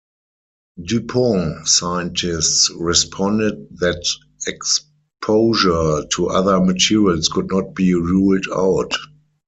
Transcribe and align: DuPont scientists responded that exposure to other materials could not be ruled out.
DuPont 0.83 1.67
scientists 1.67 2.71
responded 2.75 3.67
that 3.81 4.03
exposure 4.47 6.05
to 6.15 6.25
other 6.29 6.59
materials 6.59 7.27
could 7.27 7.51
not 7.51 7.75
be 7.75 7.93
ruled 7.93 8.47
out. 8.51 8.95